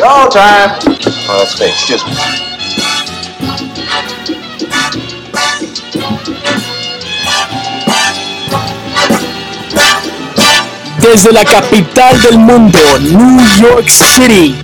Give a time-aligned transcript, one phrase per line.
[0.00, 0.78] Go time!
[1.28, 1.74] Oh, that's fake.
[1.74, 2.49] Excuse me.
[11.00, 14.54] Desde la capital del mundo, New York City.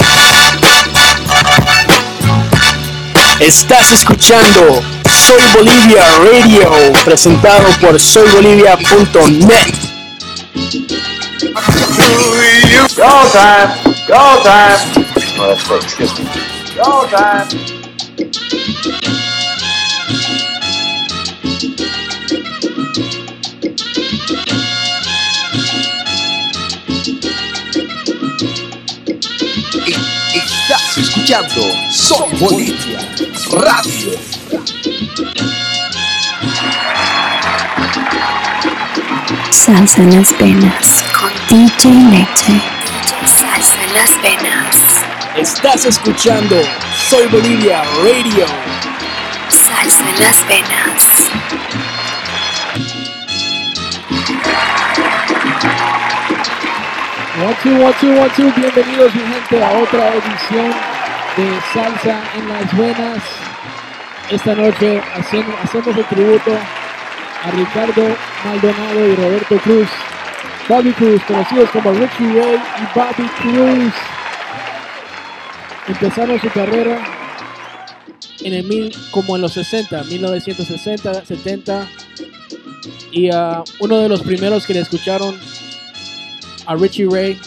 [3.41, 9.75] Estás escuchando Soy Bolivia Radio, presentado por soybolivia.net.
[12.97, 13.97] Go time!
[14.07, 15.07] Go time!
[15.39, 15.83] Oh, that's fake.
[15.83, 16.29] Excuse me.
[16.77, 17.76] Go time!
[31.27, 33.01] Escuchando Soy Bolivia
[33.51, 34.13] Radio.
[39.51, 42.63] Salsa en las venas con DJ Nectar.
[43.25, 44.77] Salsa en las venas.
[45.37, 46.63] Estás escuchando
[47.09, 48.47] Soy Bolivia Radio.
[49.49, 51.31] Salsa en las venas.
[57.45, 58.53] One, two, one, two, one, two.
[58.57, 60.96] Bienvenidos, mi gente, a otra edición
[61.37, 63.23] de Salsa en las Venas.
[64.31, 66.51] Esta noche hacemos, hacemos el tributo
[67.45, 69.89] a Ricardo Maldonado y Roberto Cruz.
[70.69, 73.93] Bobby Cruz, conocidos como Richie Ray y Bobby Cruz.
[75.89, 76.99] Empezaron su carrera
[78.41, 81.87] en el mil, como en los 60, 1960, 70.
[83.13, 85.39] Y ah, uno de los primeros que le escucharon
[86.67, 87.41] a Richie Ray.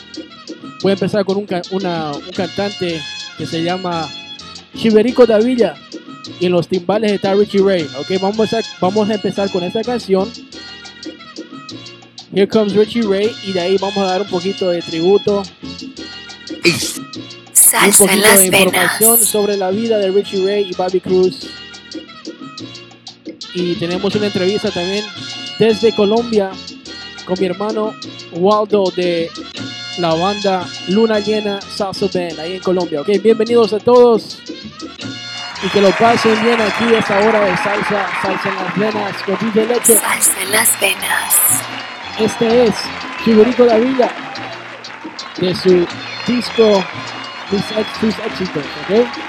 [0.82, 3.02] Voy a empezar con un, una- un cantante
[3.40, 4.08] que se llama
[4.76, 5.74] Chiverico Davilla.
[6.42, 7.88] Y en los timbales está Richie Ray.
[7.98, 10.30] Ok, vamos a, vamos a empezar con esta canción.
[12.34, 13.32] Here comes Richie Ray.
[13.46, 15.40] Y de ahí vamos a dar un poquito de tributo.
[15.40, 15.46] un
[17.86, 19.28] en poquito las de información venas.
[19.28, 21.48] sobre la vida de Richie Ray y Bobby Cruz.
[23.56, 25.06] Y tenemos una entrevista también
[25.58, 26.52] desde Colombia
[27.26, 27.96] con mi hermano
[28.34, 29.32] Waldo de
[30.00, 33.02] la banda Luna Llena Salsa Band ahí en Colombia.
[33.02, 34.40] Ok, bienvenidos a todos
[35.62, 39.24] y que lo pasen bien aquí a esta hora de salsa, salsa en las venas
[39.24, 39.96] con DJ Leche.
[39.98, 41.36] Salsa en las venas.
[42.18, 42.76] Este es
[43.26, 44.10] Chiverico Davilla
[45.38, 45.86] de su
[46.26, 46.84] disco
[47.50, 47.62] Sus,
[48.00, 49.29] Sus Éxitos, ¿ok?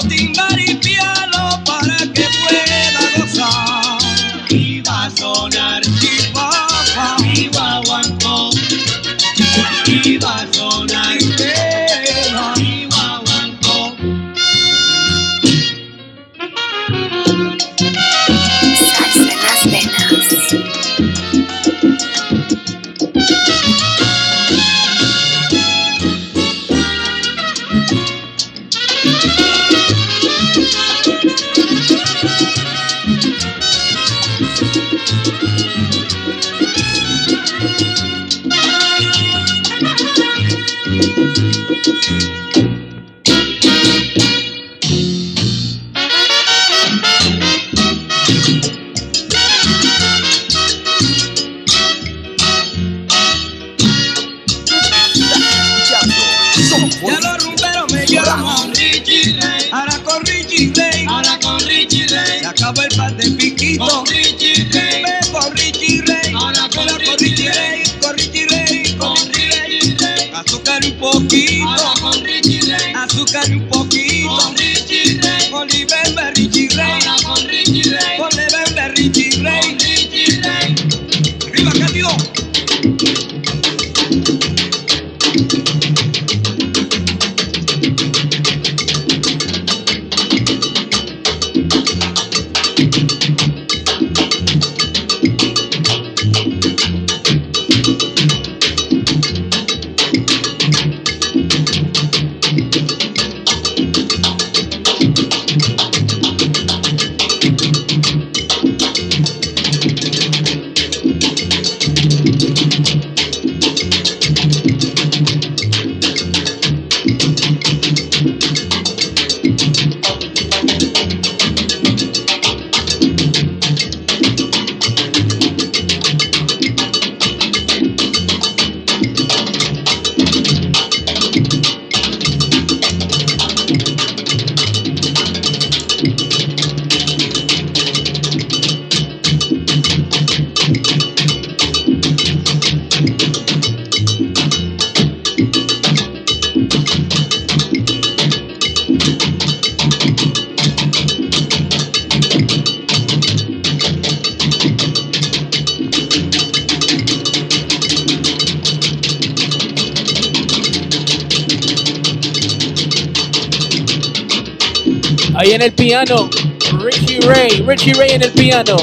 [167.71, 168.75] Richie Ray en el piano.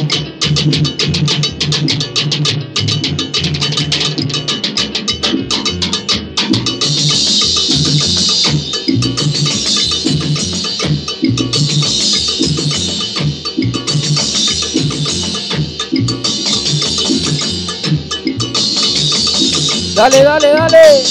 [19.94, 21.02] Dale, dale, dale.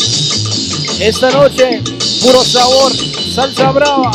[0.99, 1.83] Esta noche,
[2.23, 2.91] puro sabor,
[3.35, 4.11] salsa brava,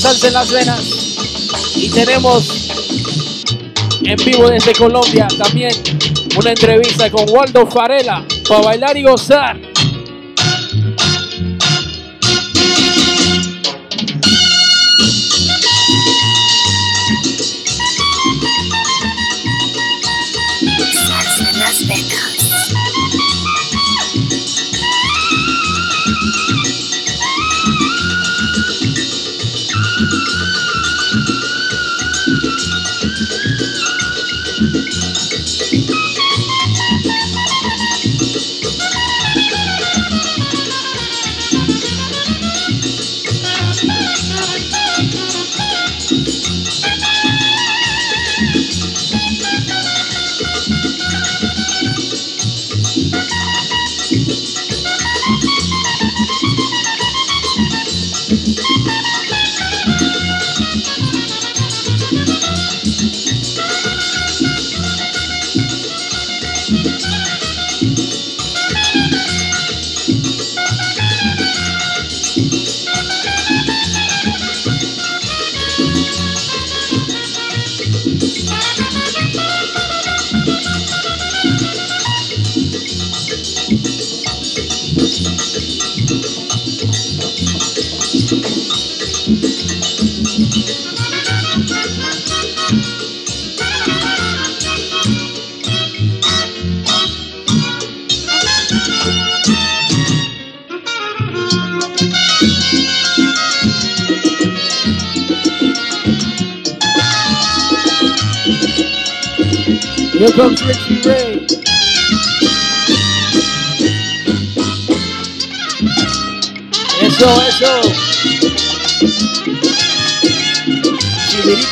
[0.00, 0.93] salsa en las venas.
[1.76, 2.70] Y tenemos
[4.02, 5.72] en vivo desde Colombia también
[6.36, 9.60] una entrevista con Waldo Farela para bailar y gozar.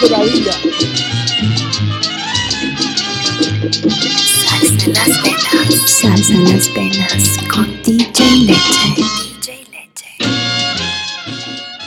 [0.02, 0.52] Chiverito la vida.
[4.42, 5.90] Salsa en las venas.
[5.90, 8.94] Salsa en las venas con DJ Leche.
[8.96, 10.08] DJ Leche.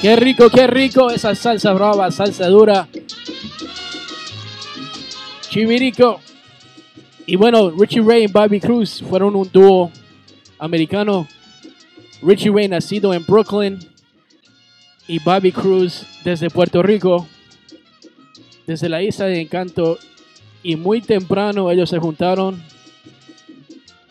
[0.02, 2.88] Qué rico, qué rico esa salsa brava, salsa dura.
[5.50, 6.22] Chivirico.
[7.26, 9.92] Y bueno, Richie Ray y Bobby Cruz fueron un dúo
[10.60, 11.28] americano.
[12.22, 13.80] Richie Ray nacido en Brooklyn
[15.08, 17.28] y Bobby Cruz desde Puerto Rico,
[18.66, 19.98] desde la isla de Encanto.
[20.64, 22.62] Y muy temprano ellos se juntaron.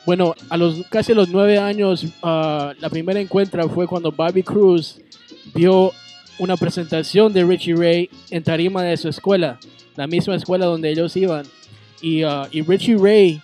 [0.07, 5.01] Bueno, a los casi los nueve años, ah, la primera encuentra fue cuando Bobby Cruz
[5.55, 5.93] vio
[6.39, 9.59] una presentación de Richie Ray en tarima de su escuela,
[9.97, 11.47] la misma escuela donde ellos iban.
[12.03, 13.41] Y, ah, Richie Ray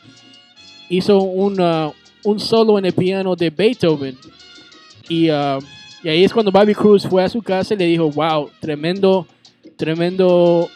[0.91, 1.93] hizo una,
[2.25, 4.19] un solo en el piano de Beethoven.
[5.33, 5.59] Ah,
[6.03, 9.27] y ahí es cuando Bobby Cruz fue a su casa y le dijo, wow, tremendo,
[9.77, 10.69] tremendo,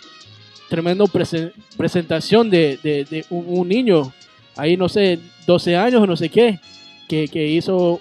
[0.74, 4.12] tremendo presen- presentación de, de- un, niño,
[4.56, 6.58] ahí no sé, 12 años o no sé qué,
[7.08, 8.00] que, hizo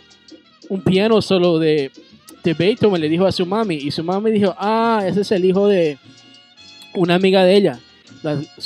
[0.69, 1.91] un piano solo de,
[2.43, 3.75] de Beethoven, le dijo a su mami.
[3.75, 5.99] Y su mami dijo, ah, ese es el hijo de
[6.95, 7.79] una amiga de ella.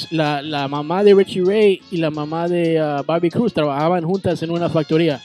[0.09, 4.51] La, mamá de Richie Ray y la mamá de ah, Bobby Cruz trabajaban juntas en
[4.51, 5.21] una factoría.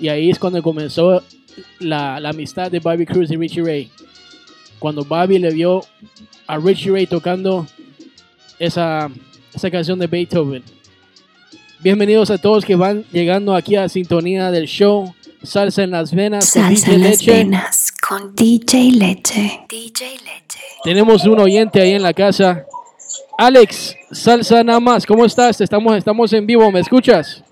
[0.00, 1.22] Y ahí es cuando comenzó
[1.78, 3.90] la, la amistad de Bobby Cruz y Richie Ray.
[4.80, 5.84] Cuando Bobby le vio
[6.48, 7.68] a Richie Ray tocando
[8.58, 9.10] esa,
[9.54, 10.62] esa canción de Beethoven.
[11.80, 16.52] Bienvenidos a todos que van llegando aquí a sintonía del show Salsa en las Venas
[16.52, 17.32] con Salsa DJ en las Leche.
[17.32, 19.60] venas con DJ Leche.
[19.68, 20.60] DJ Leche.
[20.82, 22.64] Tenemos un oyente ahí en la casa.
[23.38, 25.04] Alex, salsa nada más.
[25.06, 25.60] ¿Cómo estás?
[25.60, 27.42] Estamos, estamos en vivo, ¿me escuchas?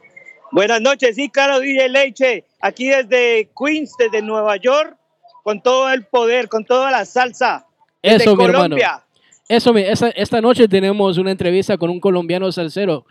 [0.50, 4.96] Buenas noches, sí, claro, DJ Leche, aquí desde Queens, desde Nueva York,
[5.42, 7.66] con todo el poder, con toda la salsa.
[8.02, 8.76] Desde Eso, mi hermano.
[9.48, 13.04] Eso, esta noche tenemos una entrevista con un colombiano salsero.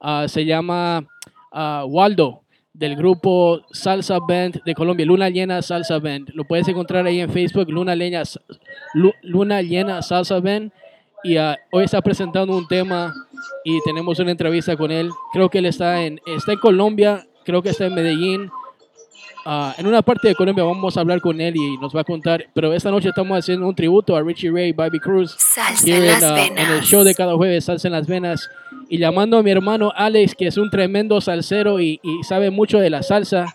[0.00, 1.04] Ah, se llama
[1.52, 2.42] ah, Waldo,
[2.72, 6.30] del grupo Salsa Band de Colombia, Luna Llena Salsa Band.
[6.34, 7.94] Lo puedes encontrar ahí en Facebook, Luna,
[8.94, 10.70] Lu- Luna Llena Salsa Band.
[11.24, 13.12] Y ah, hoy está presentando un tema
[13.64, 15.10] y tenemos una entrevista con él.
[15.32, 18.50] Creo que él está en, está en Colombia, creo que está en Medellín.
[19.46, 22.04] Ah, en una parte de Colombia vamos a hablar con él y nos va a
[22.04, 22.46] contar.
[22.52, 25.34] Pero esta noche estamos haciendo un tributo a Richie Ray, Bobby Cruz.
[25.38, 28.48] Salsa en ah, en el show de cada jueves, Salsa en las Venas.
[28.88, 32.78] Y llamando a mi hermano Alex, que es un tremendo salsero y, y sabe mucho
[32.78, 33.54] de la salsa.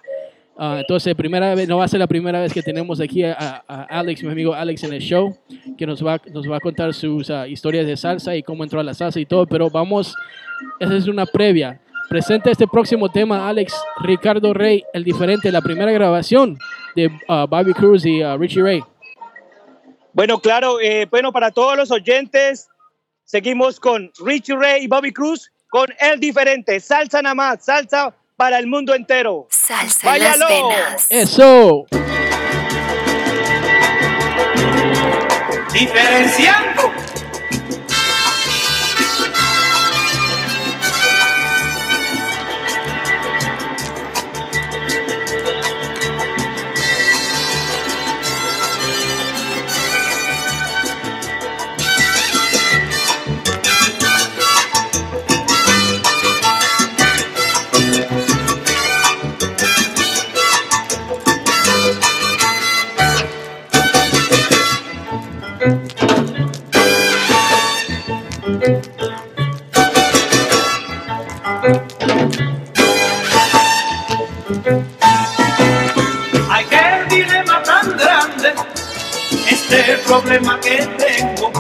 [0.57, 3.61] Ah, entonces, primera vez, no va a ser la primera vez que tenemos aquí a,
[3.67, 5.35] a- Alex, mi amigo Alex, en el show,
[5.77, 8.83] que nos va, nos va a contar sus historias de salsa y cómo entró a
[8.83, 9.45] la salsa y todo.
[9.45, 10.15] Pero vamos,
[10.79, 11.81] esa es una previa.
[12.09, 16.57] Presenta este próximo tema, Alex Ricardo Rey, el diferente, la primera grabación
[16.95, 18.83] de ah, Bobby Cruz y ah, Richie Ray.
[20.13, 22.69] Bueno, claro, eh, bueno, para todos los oyentes,
[23.25, 28.59] seguimos con Richie Ray y Bobby Cruz con El Diferente, salsa nada más, salsa para
[28.59, 29.47] el mundo entero.
[29.49, 30.67] Salsa en las Váyalo.
[30.69, 31.07] venas.
[31.09, 31.85] Eso.
[35.73, 36.94] Diferenciando.
[68.65, 68.73] Ay,
[76.67, 78.55] qué dilema tan grande,
[79.47, 81.51] este problema que tengo.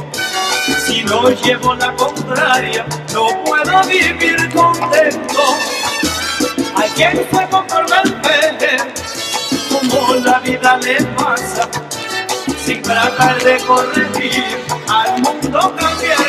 [0.83, 5.43] Si no llevo la contraria, no puedo vivir contento.
[6.75, 8.93] Hay quien fue conforme al ver
[9.69, 11.69] como la vida le pasa,
[12.65, 14.57] sin tratar de corregir
[14.87, 16.24] al mundo cambiar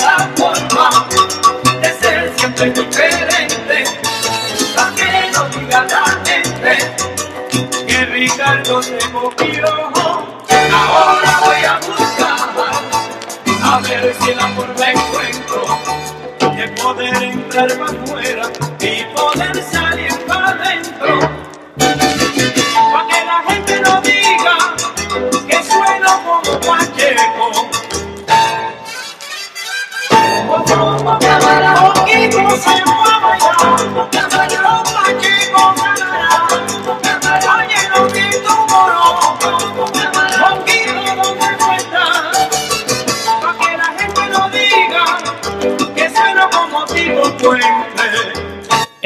[0.00, 0.88] la forma
[1.80, 3.84] de ser siempre diferente,
[4.74, 6.72] para que no diga la gente
[7.86, 9.66] que Ricardo se movió.
[10.72, 12.48] Ahora voy a buscar,
[13.62, 15.60] a ver si la forma encuentro,
[16.56, 18.33] de poder entrar para afuera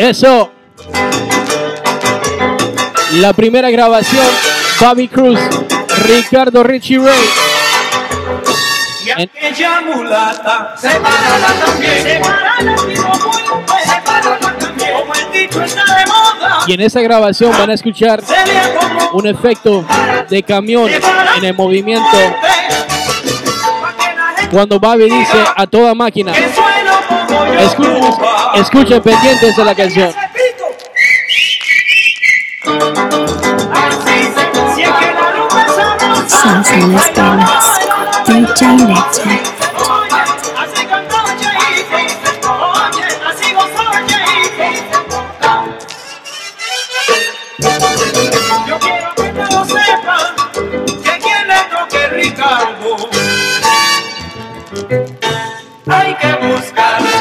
[0.08, 0.52] Eso.
[3.14, 4.24] La primera grabación,
[4.80, 5.38] Bobby Cruz,
[6.06, 7.47] Ricardo Richie Ray.
[9.18, 16.06] Y aquella mulata, sepárala también, sepárala tipo puente, sepárala también, como el dicho está de
[16.06, 18.22] moda, Y en esa grabación van a escuchar
[19.12, 19.84] un efecto
[20.30, 20.88] de camión
[21.36, 22.16] en el movimiento.
[24.52, 26.32] cuando Bobby dice a toda máquina.
[28.54, 30.10] Escuchen, pendientes de la canción.
[30.10, 30.68] Ese pito.
[38.28, 39.40] Chaleche.
[39.88, 40.22] Oye,
[40.58, 41.86] así cantó Chahit.
[42.44, 44.52] Oye, así gozó Chahit.
[48.66, 50.34] Yo quiero que todos sepan
[51.02, 52.96] que tiene lo que Ricardo.
[55.86, 57.17] Hay que buscar.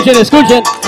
[0.00, 0.79] Escuchen, escuchen.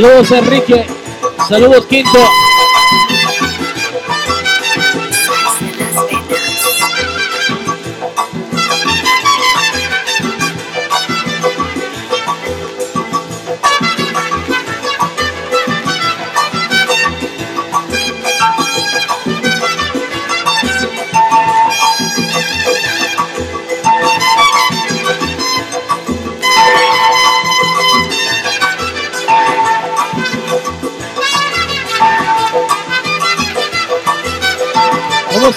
[0.00, 0.86] Saludos Enrique.
[1.46, 2.18] Saludos Quinto.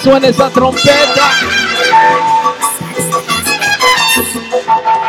[0.04, 1.30] Suena esa trompeta?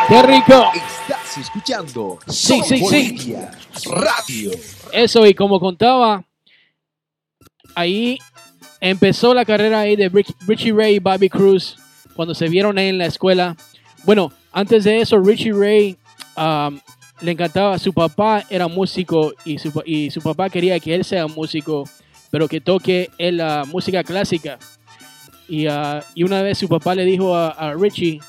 [0.08, 0.64] Qué rico.
[0.74, 3.34] Estás escuchando Sí, sí, sí.
[3.90, 4.52] Radio.
[4.92, 6.24] Eso, y como contaba,
[7.74, 8.18] ahí
[8.80, 11.76] empezó la carrera ahí de Rick- Richie Ray y Bobby Cruz
[12.14, 13.54] cuando se vieron ahí en la escuela.
[14.04, 15.96] Bueno, antes de eso, Richie Ray
[16.38, 16.80] um,
[17.20, 21.26] le encantaba, su papá era músico y su, y su papá quería que él sea
[21.26, 21.84] músico,
[22.30, 24.58] pero que toque la música clásica.
[25.48, 28.20] Y, ah, y una vez su papá le dijo a, a Richie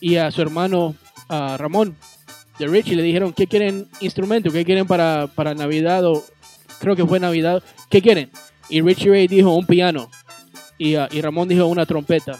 [0.00, 0.94] y a su hermano
[1.28, 1.96] a Ramón
[2.58, 4.50] de Richie, le dijeron, ¿qué quieren instrumento?
[4.50, 6.04] ¿Qué quieren para, para Navidad?
[6.04, 6.22] O
[6.78, 7.62] creo que fue Navidad.
[7.88, 8.30] ¿Qué quieren?
[8.68, 10.10] Y Richie Ray dijo un piano.
[10.78, 12.38] Y, ah, y Ramón dijo una trompeta.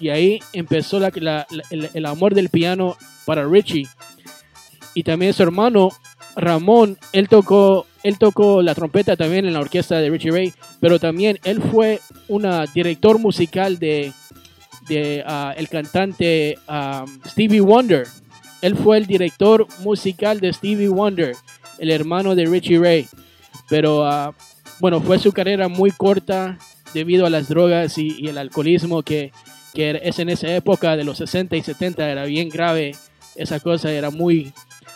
[0.00, 3.86] Y ahí empezó la- la- el, el amor del piano para Richie.
[4.94, 5.90] Y también su hermano
[6.34, 10.98] Ramón, él tocó, él tocó la trompeta también en la orquesta de Richie Ray, pero
[10.98, 14.12] también él fue un director musical de,
[15.26, 18.06] ah, el cantante ah, Stevie Wonder.
[18.60, 21.34] Él fue el director musical de Stevie Wonder,
[21.78, 23.06] el hermano de Richie Ray.
[23.68, 24.34] Pero ah,
[24.80, 26.58] bueno, fue su carrera muy corta
[26.94, 29.32] debido a las drogas y, el alcoholismo que,
[29.74, 32.96] que es en esa época de los 60 y 70, era bien grave.
[33.36, 34.52] Esa cosa era muy,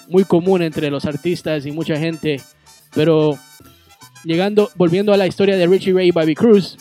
[0.08, 2.40] muy común entre los artistas y mucha gente.
[2.96, 3.38] Pero
[4.24, 6.76] llegando, volviendo a la historia de Richie Ray y Bobby Cruz,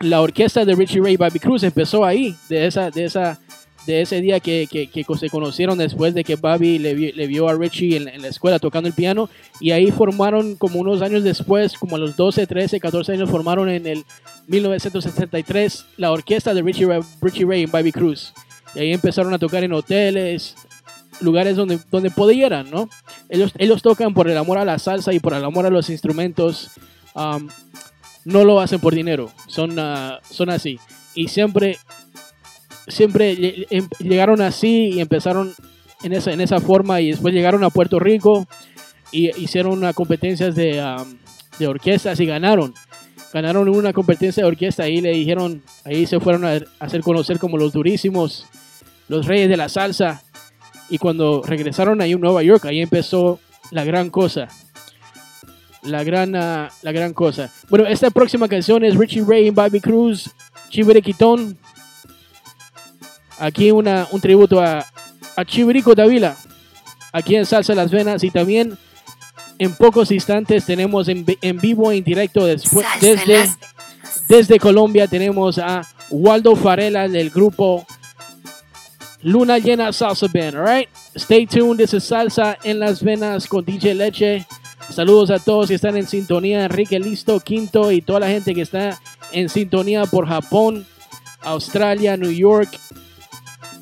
[0.00, 3.38] la orquesta de Richie Ray y Bobby Cruz empezó ahí, de esa, de esa,
[3.86, 7.48] de ese día que, que- que se conocieron después de que Bobby le, le vio
[7.48, 9.28] a Richie en, en la escuela tocando el piano
[9.60, 13.68] y ahí formaron como unos años después, como a los 12, 13, 14 años, formaron
[13.68, 14.04] en el
[14.48, 18.32] 1963 la orquesta de Richie Ray, Richie Ray y Bobby Cruz.
[18.74, 20.54] Y ahí empezaron a tocar en hoteles,
[21.20, 22.88] lugares donde, donde pudieran, ¿no?
[23.28, 25.90] Ellos, ellos tocan por el amor a la salsa y por el amor a los
[25.90, 26.70] instrumentos.
[27.14, 27.48] um,
[28.26, 30.80] no lo hacen por dinero, son, ah, son así.
[31.14, 31.78] Y siempre,
[32.88, 35.54] siempre em- llegaron así y empezaron
[36.02, 38.46] en esa, en esa forma y después llegaron a Puerto Rico
[39.12, 41.16] y hicieron una competencias de, um,
[41.58, 42.74] de orquestas y ganaron.
[43.32, 47.56] Ganaron una competencia de orquesta y le dijeron, ahí se fueron a hacer conocer como
[47.56, 48.44] los durísimos,
[49.08, 50.22] los reyes de la salsa.
[50.88, 54.48] Y cuando regresaron ahí en Nueva York, ahí empezó la gran cosa.
[55.82, 57.50] La gran, ah, la gran cosa.
[57.68, 60.30] Bueno, esta próxima canción es Richie Ray y Bobby Cruz,
[60.70, 61.56] Chiviriquitón.
[63.38, 64.84] Aquí una, un tributo a,
[65.36, 66.36] a Chivirico Davila,
[67.12, 68.24] aquí en Salsa Las Venas.
[68.24, 68.76] Y también
[69.58, 73.48] en pocos instantes tenemos en, en vivo en directo después, desde,
[74.28, 77.86] desde Colombia tenemos a Waldo Farela del grupo
[79.26, 80.88] Luna Llena Salsa Band, alright?
[81.16, 84.46] Stay tuned, this is Salsa en las venas con DJ Leche.
[84.88, 88.60] Saludos a todos que están en sintonía, Enrique Listo, Quinto y toda la gente que
[88.60, 89.00] está
[89.32, 90.86] en sintonía por Japón,
[91.40, 92.78] Australia, New York,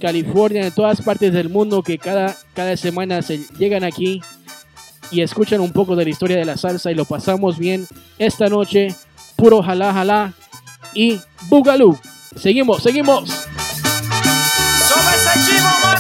[0.00, 4.22] California, en todas partes del mundo que cada, cada semana se llegan aquí
[5.10, 7.86] y escuchan un poco de la historia de la salsa y lo pasamos bien
[8.18, 8.94] esta noche.
[9.36, 10.32] Puro jalá jalá
[10.94, 11.98] y bugalú.
[12.34, 13.53] Seguimos, seguimos.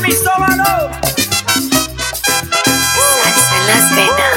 [0.04, 0.90] Mami, sóbalo.
[3.22, 4.33] salsa las venas.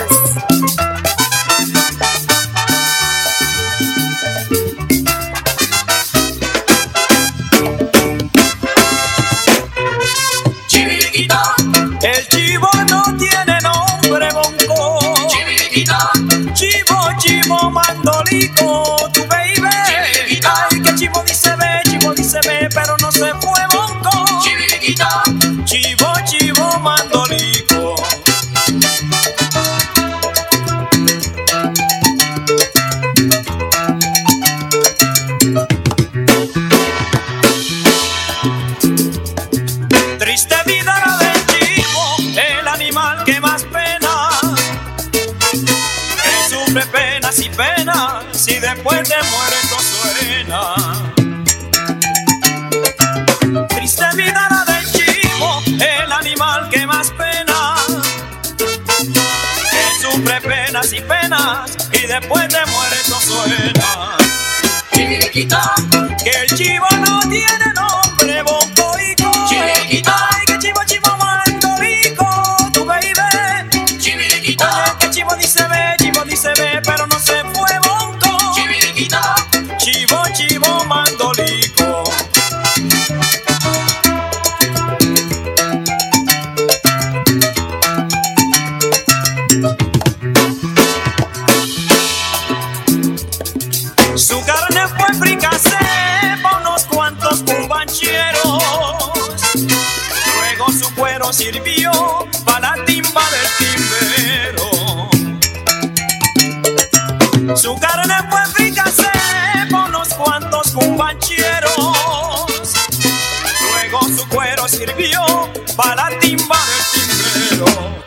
[115.76, 116.58] Para la timba
[116.94, 118.07] del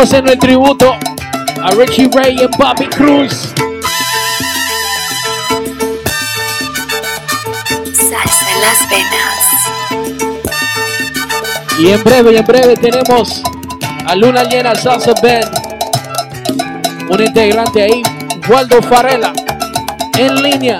[0.00, 0.96] Estamos haciendo el tributo
[1.62, 3.52] a Richie Ray y Bobby Cruz.
[7.92, 9.44] Salsa en las venas.
[11.78, 13.42] Y en breve, y en breve tenemos
[14.06, 15.54] a Luna Llena Salsa Band.
[17.10, 18.02] Un integrante ahí,
[18.48, 19.34] Waldo Farela,
[20.16, 20.78] en línea.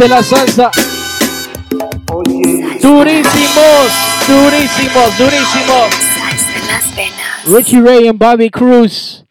[0.00, 0.70] De la salsa.
[2.80, 3.88] Durísimos,
[4.26, 5.88] durísimos, durísimos.
[7.46, 9.26] Richie Ray y Bobby Cruz,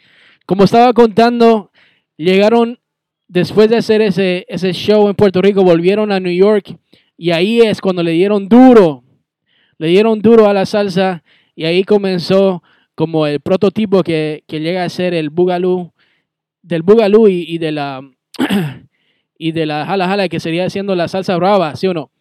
[0.46, 1.72] como estaba contando,
[2.18, 2.80] llegaron
[3.28, 6.78] después de hacer ese, ese show en Puerto Rico, volvieron a New York
[7.18, 9.04] y ahí es cuando le dieron duro,
[9.80, 11.24] le dieron duro a la salsa
[11.56, 12.62] y ahí comenzó
[12.94, 15.96] como el prototipo que, que llega a ser el Boogaloo,
[16.62, 18.02] del Boogaloo y, y de la
[19.40, 22.12] y de la jala jala que sería haciendo la salsa brava, ¿sí o no?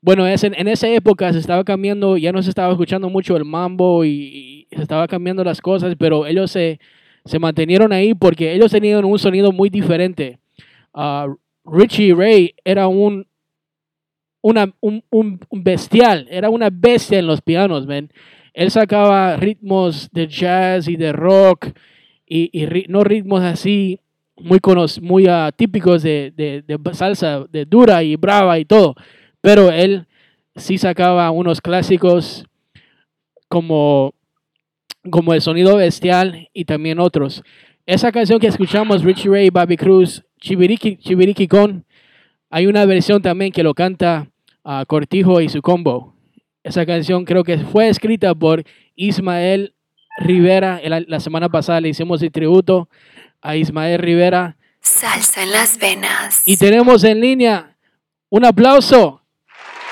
[0.00, 3.44] Bueno, es en, esa época se estaba cambiando, ya no se estaba escuchando mucho el
[3.44, 6.78] mambo y, se estaba cambiando las cosas, pero ellos se,
[7.24, 10.38] se mantenieron ahí porque ellos tenían un sonido muy diferente.
[10.94, 11.26] Ah,
[11.64, 13.26] Richie Ray era un,
[14.42, 18.10] un, un- bestial, era una bestia en los pianos, man.
[18.52, 21.68] Él sacaba ritmos de jazz y de rock
[22.26, 24.00] y, no ritmos así
[24.40, 24.60] muy,
[25.02, 28.94] muy ah, típicos de, de- salsa, de dura y brava y todo.
[29.40, 30.06] Pero él
[30.56, 32.44] sí sacaba unos clásicos
[33.48, 34.14] como,
[35.10, 37.42] como el sonido bestial y también otros.
[37.86, 41.84] Esa canción que escuchamos, Richie Ray, Bobby Cruz, Chibiriki, Chibiriki Con,
[42.50, 44.28] hay una versión también que lo canta
[44.64, 46.14] a Cortijo y su combo.
[46.62, 48.62] Esa canción creo que fue escrita por
[48.94, 49.74] Ismael
[50.18, 50.78] Rivera.
[50.82, 52.88] El- la semana pasada le hicimos el tributo
[53.42, 54.56] a Ismael Rivera.
[54.80, 56.42] Salsa en las venas.
[56.46, 57.76] Y tenemos en línea
[58.30, 59.22] un aplauso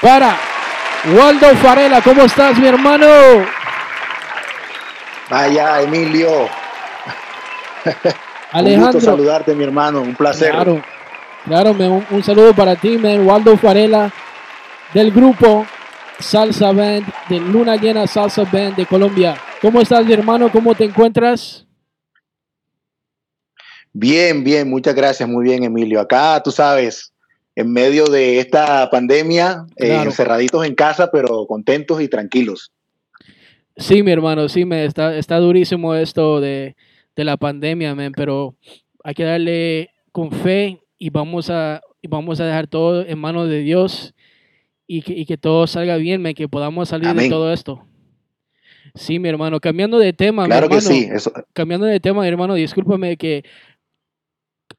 [0.00, 0.36] para
[1.14, 2.00] Waldo Farela.
[2.02, 3.06] ¿Cómo estás, mi hermano?
[5.30, 6.48] Vaya, Emilio.
[8.52, 8.92] Un Alejandro.
[8.92, 10.00] gusto saludarte, mi hermano.
[10.00, 10.50] Un placer.
[10.52, 10.82] Claro,
[11.44, 13.26] claro, un, un saludo para ti, man.
[13.26, 14.10] Waldo Farela,
[14.94, 15.66] del grupo
[16.20, 19.36] Salsa Band, de Luna Llena Salsa Band de Colombia.
[19.60, 20.50] ¿Cómo estás, mi hermano?
[20.50, 21.65] ¿Cómo te encuentras?
[23.98, 25.26] Bien, bien, muchas gracias.
[25.26, 26.00] Muy bien, Emilio.
[26.00, 27.14] Acá, tú sabes,
[27.54, 32.70] en medio de esta pandemia, eh, encerraditos en casa, pero contentos y tranquilos.
[33.74, 36.76] Sí, mi hermano, sí, me está, está durísimo esto de,
[37.16, 38.54] de la pandemia, man, pero
[39.02, 43.48] hay que darle con fe y vamos a, y vamos a dejar todo en manos
[43.48, 44.14] de Dios
[44.86, 47.82] y que, y que todo salga bien, man, que podamos salir de todo esto.
[48.94, 51.08] Sí, mi hermano, cambiando de tema, mi Claro que hermano, sí.
[51.10, 53.42] Eso, cambiando de tema, mi hermano, discúlpame que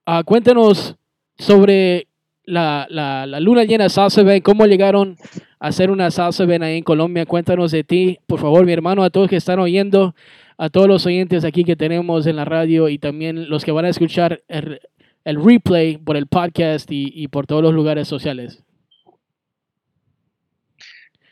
[0.07, 0.95] ah, cuéntanos
[1.37, 2.07] sobre
[2.43, 5.17] la, la, luna llena salsa band, cómo llegaron
[5.59, 7.25] a hacer una salsa band ahí en Colombia.
[7.25, 10.15] Cuéntanos de ti, por favor, mi hermano, a todos que están oyendo,
[10.57, 13.85] a todos los oyentes aquí que tenemos en la radio y también los que van
[13.85, 14.79] a escuchar el,
[15.25, 18.63] el replay por el podcast y, y por todos los lugares sociales.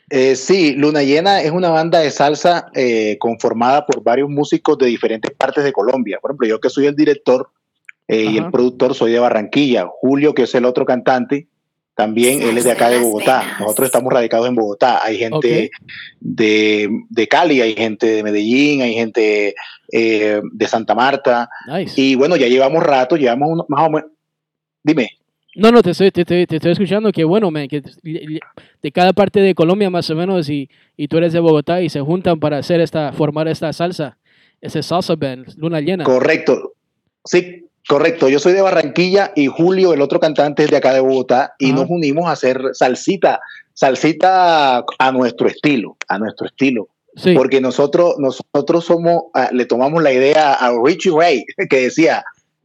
[0.08, 4.86] Eh, sí, Luna Llena es una banda de salsa eh, conformada por varios músicos de
[4.86, 6.18] diferentes partes de Colombia.
[6.20, 7.50] Por ejemplo, yo que soy el director
[8.08, 9.86] eh, y el productor soy de Barranquilla.
[10.00, 11.48] Julio, que es el otro cantante,
[11.94, 13.56] también él es de acá de Bogotá.
[13.60, 15.00] Nosotros estamos radicados en Bogotá.
[15.02, 15.70] Hay gente
[16.20, 19.54] de, de Cali, hay gente de Medellín, hay gente
[19.92, 21.48] eh, de Santa Marta.
[21.66, 21.98] Nice.
[22.00, 24.10] Y bueno, ya llevamos rato, llevamos uno- más o menos.
[24.82, 25.10] Dime.
[25.54, 27.80] No, no, te estoy, te, te- te estoy escuchando, que bueno, man, que
[28.82, 31.88] de cada parte de Colombia más o menos y, y tú eres de Bogotá y
[31.88, 34.18] se juntan para hacer esta, formar esta salsa,
[34.60, 36.04] ese salsa band, luna llena.
[36.04, 36.74] Correcto.
[37.24, 38.28] Sí, correcto.
[38.28, 41.72] Yo soy de Barranquilla y Julio, el otro cantante, es de acá de Bogotá y
[41.72, 43.40] nos unimos a hacer salsita,
[43.74, 46.88] salsita a nuestro estilo, a nuestro estilo.
[47.16, 52.22] Sí, Porque nosotros, nosotros somos, ah, le tomamos la idea a Richie Ray, que decía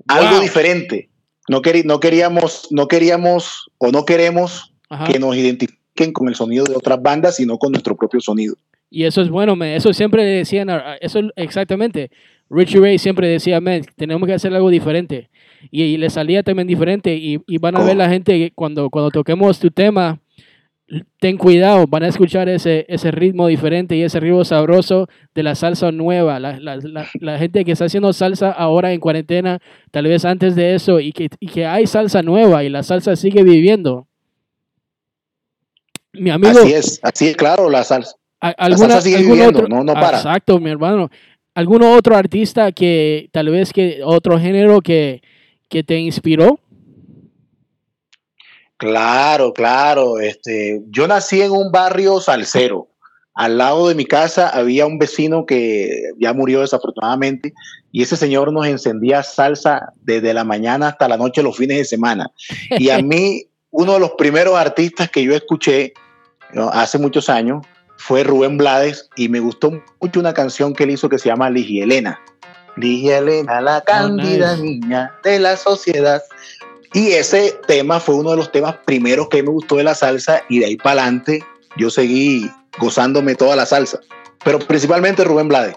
[0.08, 1.10] algo diferente.
[1.48, 5.06] No, no queríamos, no queríamos o no queremos ajá.
[5.06, 8.56] que nos identifiquen con el sonido de otras bandas, sino con nuestro propio sonido.
[8.90, 9.56] Y eso es bueno.
[9.64, 12.12] Eso siempre decían, a- a- eso exactamente.
[12.54, 15.30] Richie Ray siempre decía, man, tenemos que hacer algo diferente.
[15.72, 17.16] Y, y le salía también diferente.
[17.16, 20.20] Y, y van a ver la gente cuando, cuando toquemos tu tema,
[21.20, 25.56] ten cuidado, van a escuchar ese, ese ritmo diferente y ese ritmo sabroso de la
[25.56, 26.40] salsa nueva.
[26.42, 29.60] La, la- la- la gente que está haciendo salsa ahora en cuarentena,
[29.92, 33.16] tal vez antes de eso, y que, y que hay salsa nueva y la salsa
[33.16, 34.08] sigue viviendo.
[36.14, 38.16] Mi amigo, así es, así es, claro, la salsa.
[38.42, 40.18] a- ¿Alguna, salsa sigue viviendo, otro, no- no para.
[40.18, 41.10] Exacto, mi hermano.
[41.54, 45.22] ¿Algún otro artista que tal vez que otro género que,
[45.68, 46.60] que te inspiró?
[48.78, 50.20] Claro, claro.
[50.20, 52.88] Este, yo nací en un barrio salsero.
[53.34, 57.54] Al lado de mi casa había un vecino que ya murió desafortunadamente
[57.92, 61.86] y ese señor nos encendía salsa desde la mañana hasta la noche los fines de
[61.86, 62.32] semana.
[62.72, 65.94] Y a mí, uno de los primeros artistas que yo escuché
[66.72, 67.66] hace muchos años
[68.02, 71.52] fue Rubén Blades y me gustó mucho una canción que él hizo que se llama
[71.52, 72.20] Ligia Elena.
[72.76, 74.64] Ligia Elena, la cándida nice.
[74.64, 76.22] niña de la sociedad.
[76.94, 80.42] Y ese tema fue uno de los temas primeros que me gustó de la salsa
[80.50, 81.44] y de ahí para adelante
[81.78, 84.00] yo seguí gozándome toda la salsa.
[84.44, 85.76] Pero principalmente Rubén Blades.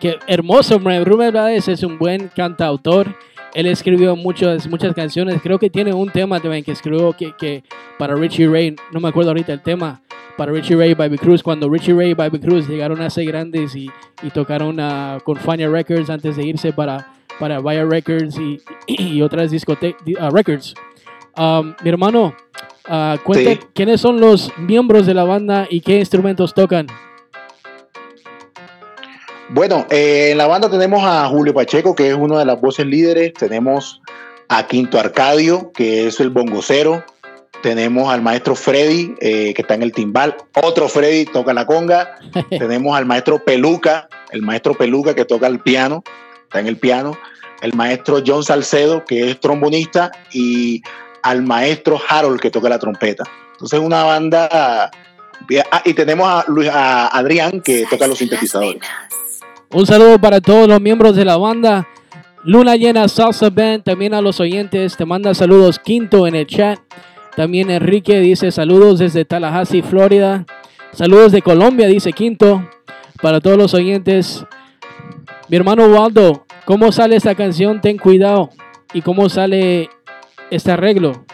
[0.00, 1.02] Qué hermoso, hombre.
[1.02, 3.16] Rubén Blades es un buen cantautor.
[3.54, 5.40] Él escribió muchas, muchas canciones.
[5.42, 7.64] Creo que tiene un tema también que escribió que, que
[7.98, 10.02] para Richie Ray, no me acuerdo ahorita el tema,
[10.36, 11.42] para Richie Ray y Bobby Cruz.
[11.42, 13.90] Cuando Richie Ray y Bobby Cruz llegaron a ser grandes y,
[14.22, 19.22] y tocaron ah, con Fania Records antes de irse para, para Vaya Records y, y
[19.22, 20.74] otras discotecas, records.
[21.36, 22.34] Um, mi hermano,
[22.86, 23.60] ah, cuenta Sí.
[23.74, 26.86] quiénes son los miembros de la banda y qué instrumentos tocan.
[29.52, 32.86] Bueno, eh, en la banda tenemos a Julio Pacheco, que es una de las voces
[32.86, 33.32] líderes.
[33.34, 34.00] Tenemos
[34.48, 37.04] a Quinto Arcadio, que es el bongocero.
[37.62, 40.36] Tenemos al maestro Freddy, eh, que está en el timbal.
[40.62, 42.16] Otro Freddy toca la conga.
[42.50, 46.02] tenemos al maestro Peluca, el maestro Peluca que toca el piano,
[46.44, 47.16] está en el piano.
[47.60, 50.10] El maestro John Salcedo, que es trombonista.
[50.32, 50.82] Y
[51.22, 53.24] al maestro Harold, que toca la trompeta.
[53.52, 54.90] Entonces, una banda.
[55.70, 58.82] Ah, y tenemos a, Luis, a Adrián, que toca los sintetizadores.
[59.72, 61.86] Un saludo para todos los miembros de la banda.
[62.42, 64.96] Luna Llena Salsa Band, también a los oyentes.
[64.96, 66.78] Te manda saludos Quinto en el chat.
[67.36, 70.46] También Enrique dice saludos desde Tallahassee, Florida.
[70.92, 72.68] Saludos de Colombia, dice Quinto.
[73.22, 74.44] Para todos los oyentes.
[75.48, 77.80] Mi hermano Waldo, ¿cómo sale esta canción?
[77.80, 78.50] Ten cuidado.
[78.92, 79.90] ¿Y cómo sale
[80.50, 81.24] este arreglo?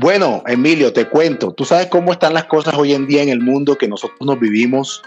[0.00, 1.52] Bueno, Emilio, te cuento.
[1.52, 4.40] Tú sabes cómo están las cosas hoy en día en el mundo que nosotros nos
[4.40, 5.02] vivimos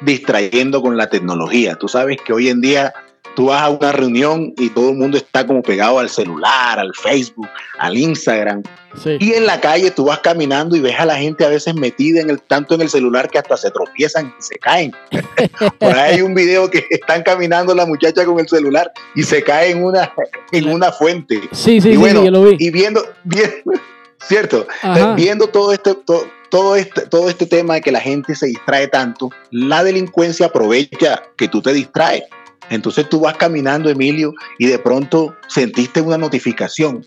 [0.00, 1.76] distrayendo con la tecnología.
[1.76, 2.92] Tú sabes que hoy en día
[3.38, 6.92] tú vas a una reunión y todo el mundo está como pegado al celular, al
[6.92, 7.46] Facebook,
[7.78, 8.64] al Instagram.
[9.00, 9.16] Sí.
[9.20, 12.20] Y en la calle tú vas caminando y ves a la gente a veces metida
[12.20, 14.90] en el, tanto en el celular que hasta se tropiezan y se caen.
[15.78, 19.40] Por ahí hay un video que están caminando la muchacha con el celular y se
[19.44, 20.12] cae en una,
[20.50, 21.40] en una fuente.
[21.52, 22.56] Sí, sí, y sí, bueno, sí, yo lo vi.
[22.58, 23.54] y viendo, viendo
[24.20, 25.14] cierto, Ajá.
[25.14, 28.88] viendo todo este, to- todo este, todo este tema de que la gente se distrae
[28.88, 32.24] tanto, la delincuencia aprovecha que tú te distraes.
[32.70, 37.04] Entonces tú vas caminando, Emilio, y de pronto sentiste una notificación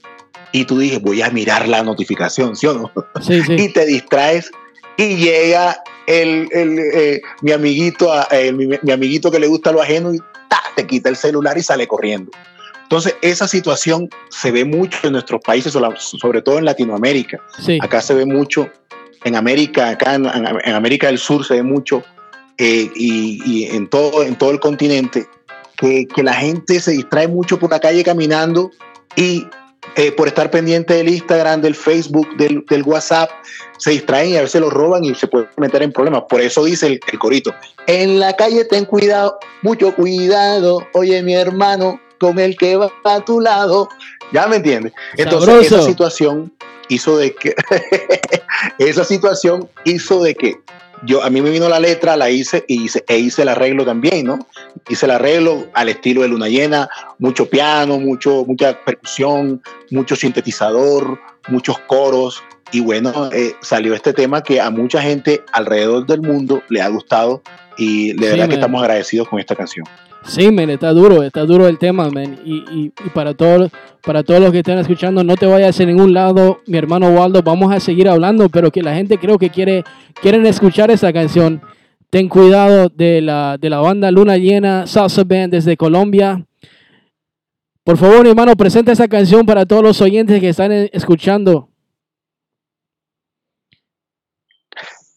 [0.51, 2.91] y tú dices, voy a mirar la notificación, ¿sí o no?
[3.21, 3.55] Sí, sí.
[3.57, 4.51] y te distraes
[4.97, 9.71] y llega el, el, eh, mi amiguito, a- eh, mi, mi amiguito que le gusta
[9.71, 10.19] lo ajeno y
[10.49, 10.61] ¡ta!
[10.75, 12.31] te quita el celular y sale corriendo.
[12.83, 17.39] Entonces, esa situación se ve mucho en nuestros países, sobre todo en Latinoamérica.
[17.65, 17.79] Sí.
[17.81, 18.69] Acá se ve mucho,
[19.23, 20.25] en América, acá en
[20.75, 22.03] América del Sur se ve mucho,
[22.57, 25.25] eh, y, y en, todo, en todo el continente,
[25.81, 28.71] que, que la gente se distrae mucho por la calle caminando
[29.15, 29.45] y
[29.95, 33.29] eh, por estar pendiente del Instagram, del Facebook, del, del WhatsApp,
[33.77, 36.23] se distraen y a veces lo roban y se pueden meter en problemas.
[36.29, 37.53] Por eso dice el, el corito,
[37.87, 43.25] en la calle ten cuidado, mucho cuidado, oye mi hermano, con el que va a
[43.25, 43.89] tu lado.
[44.31, 44.93] ¿Ya me entiendes?
[45.17, 45.75] Entonces Sabroso.
[45.75, 46.53] esa situación
[46.87, 47.55] hizo de que,
[48.77, 50.55] esa situación hizo de que
[51.03, 53.85] yo, a mí me vino la letra, la hice y hice, e hice el arreglo
[53.85, 54.39] también, ¿no?
[54.89, 61.19] Hice el arreglo al estilo de Luna Llena, mucho piano, mucho, mucha percusión, mucho sintetizador,
[61.49, 62.43] muchos coros.
[62.71, 66.87] Y bueno, eh, salió este tema que a mucha gente alrededor del mundo le ha
[66.87, 67.41] gustado
[67.77, 68.49] y de Sí, verdad man.
[68.49, 69.85] que estamos agradecidos con esta canción.
[70.25, 72.39] Sí, men, está duro, está duro el tema, men.
[72.45, 73.71] Y, y- para, todos
[74.03, 77.41] para todos los que están escuchando, no te vayas a ningún lado, mi hermano Waldo.
[77.41, 79.83] Vamos a seguir hablando, pero que la gente creo que quiere,
[80.21, 81.61] quieren escuchar esa canción.
[82.09, 86.45] Ten cuidado de la, de la banda Luna Llena, Salsa Band desde Colombia.
[87.83, 91.69] Por favor, mi hermano, presenta esa canción para todos los oyentes que están escuchando.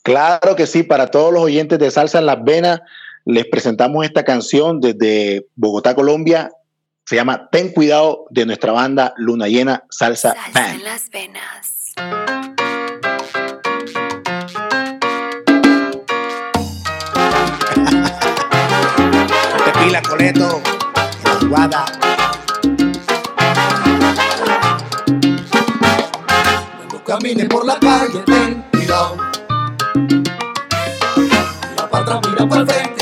[0.02, 2.80] Claro que sí, para todos los oyentes de Salsa en las Venas,
[3.24, 6.50] les presentamos esta canción desde Bogotá, Colombia.
[7.06, 10.74] Se llama Ten Cuidado de nuestra banda Luna Llena Salsa Salsa Band.
[10.74, 11.94] en las venas.
[19.64, 20.62] Te pila, coleto.
[21.48, 21.84] Guada.
[26.76, 29.16] Cuando camines por la calle, ten cuidado.
[31.16, 32.93] Mira para atrás, mira para el frente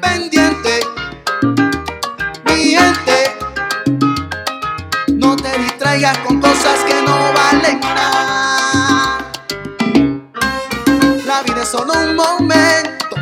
[0.00, 0.80] Pendiente,
[2.44, 3.36] mi gente.
[5.14, 9.18] No te distraigas con cosas que no valen nada.
[11.26, 13.16] La vida es solo un momento.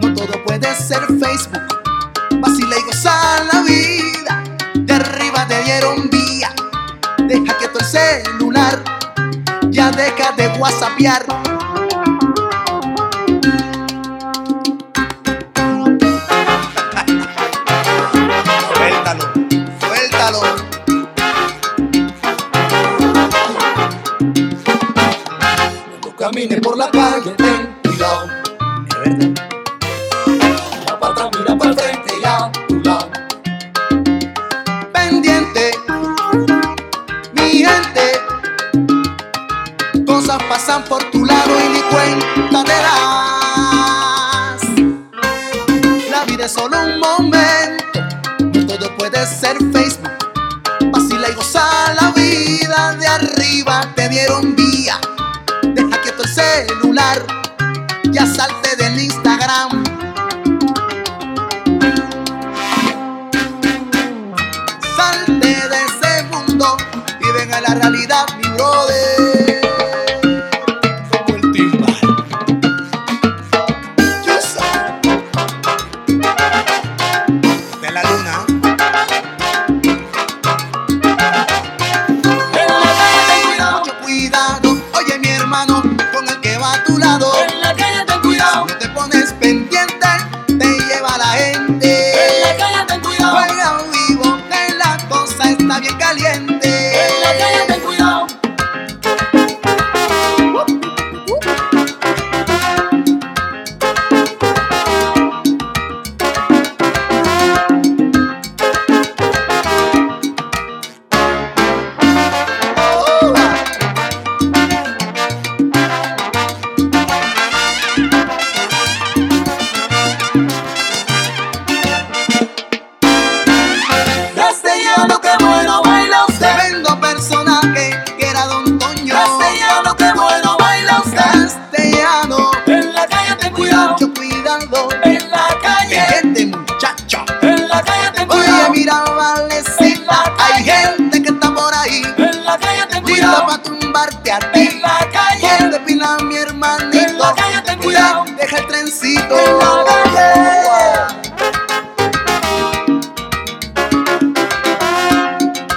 [0.00, 1.66] No todo puede ser Facebook.
[2.40, 4.42] Vacila y goza la vida.
[4.74, 6.50] De arriba te dieron vía.
[7.28, 8.82] Deja que tu celular.
[9.68, 11.26] Ya deja de whatsappear.
[26.26, 28.28] camine por la calle, ten cuidado.
[30.92, 33.10] Aparta, mira para frente y a tu lado.
[34.92, 35.70] Pendiente,
[37.34, 38.20] mi gente.
[40.04, 42.82] Cosas pasan por tu lado y ni cuenta te.
[46.10, 48.00] La vida es solo un momento,
[48.52, 50.10] no todo puede ser Facebook.
[50.90, 54.98] Vacila y goza la vida de arriba, te dieron vía
[58.16, 58.65] ya salte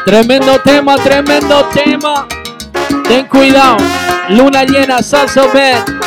[0.09, 2.27] Tremendo tema, tremendo tema.
[3.07, 3.77] Ten cuidado.
[4.29, 6.01] Luna llena, salsa band.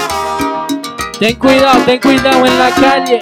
[1.21, 3.21] Ten cuidado, ten cuidado en la calle.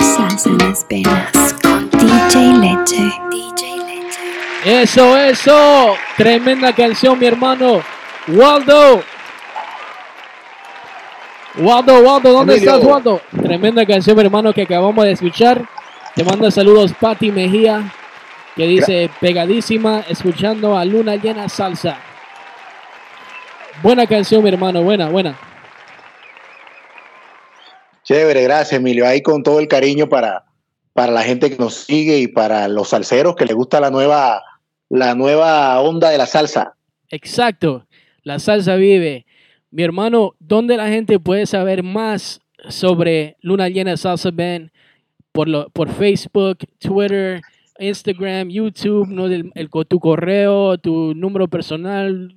[0.00, 3.12] Salsa en las venas con DJ Leche.
[3.30, 4.82] DJ Leche.
[4.82, 5.94] Eso, eso.
[6.16, 7.82] Tremenda canción, mi hermano.
[8.26, 9.02] Waldo.
[11.58, 12.72] Waldo, Waldo, ¿dónde Emilio.
[12.72, 13.20] estás, Waldo?
[13.42, 15.62] Tremenda canción, mi hermano, que acabamos de escuchar.
[16.14, 17.92] Te manda saludos, Pati Mejía,
[18.58, 21.96] que dice pegadísima, escuchando a Luna Llena Salsa.
[23.84, 25.38] Buena canción, mi hermano, buena, buena.
[28.02, 29.06] Chévere, gracias Emilio.
[29.06, 30.44] Ahí con todo el cariño para,
[30.92, 34.42] para la gente que nos sigue y para los salseros que les gusta la nueva,
[34.88, 36.74] la nueva onda de la salsa.
[37.10, 37.86] Exacto,
[38.24, 39.24] la salsa vive.
[39.70, 44.72] Mi hermano, ¿dónde la gente puede saber más sobre Luna Llena Salsa Band?
[45.30, 47.40] Por, lo, por Facebook, Twitter,
[47.78, 49.26] Instagram, YouTube, ¿no?
[49.26, 52.34] El, el- tu correo, tu número personal.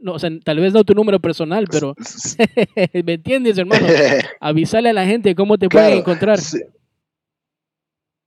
[0.00, 1.94] No, o sea, tal vez no tu número personal, pero
[3.04, 3.86] ¿me entiendes, hermano?
[4.40, 6.38] Avisarle a la gente cómo te pueden Claro, encontrar.
[6.38, 6.58] Sí,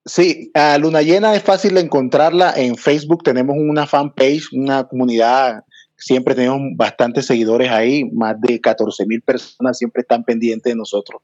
[0.08, 3.24] Sí, a Luna Llena es fácil encontrarla en Facebook.
[3.24, 5.64] Tenemos una fanpage, una comunidad.
[5.98, 11.24] Siempre tenemos bastantes seguidores ahí, más de 14 mil personas siempre están pendientes de nosotros.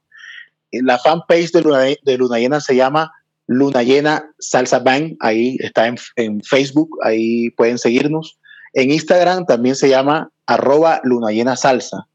[0.72, 3.12] En La fanpage de Luna, de Luna Llena se llama
[3.52, 5.18] Luna Llena Salsa Band.
[5.20, 8.38] Ahí está en, en Facebook, ahí pueden seguirnos.
[8.74, 12.08] En Instagram también se llama arroba Luna Llena Salsa.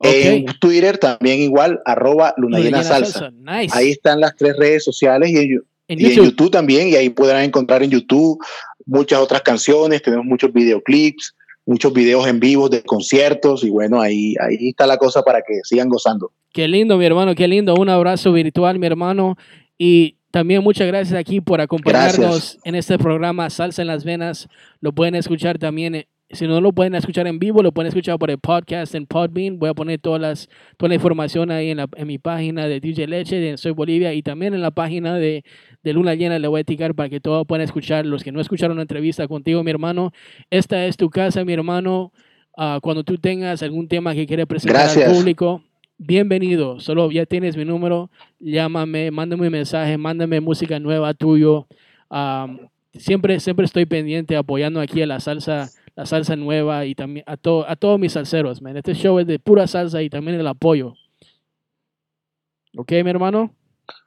[0.00, 0.46] En.
[0.60, 3.18] Twitter también igual, arroba Luna, Luna Llena Salsa.
[3.18, 3.30] Salsa,
[3.60, 3.76] nice.
[3.78, 6.24] Ahí están las tres redes sociales y en, Yu- En y en YouTube.
[6.24, 6.88] YouTube también.
[6.88, 8.38] Y ahí podrán encontrar en YouTube
[8.86, 10.02] muchas otras canciones.
[10.02, 11.34] Tenemos muchos videoclips,
[11.66, 13.62] muchos videos en vivo de conciertos.
[13.62, 16.32] Y bueno, ahí, ahí está la cosa para que sigan gozando.
[16.52, 17.74] Qué lindo, mi hermano, qué lindo.
[17.76, 19.36] Un abrazo virtual, mi hermano.
[19.78, 22.58] Y también muchas gracias aquí por acompañarnos Gracias.
[22.64, 24.48] en este programa Salsa en las Venas.
[24.80, 25.94] Lo pueden escuchar también.
[25.94, 29.04] eh, Si no lo pueden escuchar en vivo, lo pueden escuchar por el podcast en
[29.06, 29.58] Podbean.
[29.58, 32.78] Voy a poner todas las, toda la información ahí en, la- en mi página de
[32.78, 35.42] DJ Leche, de Soy Bolivia, y también en la página de,
[35.82, 36.38] de Luna Llena.
[36.38, 38.06] Le voy a etiquetar para que todos puedan escuchar.
[38.06, 40.12] Los que no escucharon la entrevista contigo, mi hermano,
[40.50, 42.12] esta es tu casa, mi hermano.
[42.56, 45.12] Ah, cuando tú tengas algún tema que quieres presentar al Gracias.
[45.12, 45.64] público,
[46.04, 46.80] bienvenido.
[46.80, 51.66] Solo ya tienes mi número, llámame, mándame un mensaje, mándame música nueva tuyo.
[52.94, 57.36] Siempre, siempre estoy pendiente apoyando aquí a la salsa, la salsa nueva y también a,
[57.36, 58.60] to- a todos mis salseros.
[58.74, 60.94] Este show es de pura salsa y también el apoyo.
[62.76, 63.54] ¿Ok, mi hermano?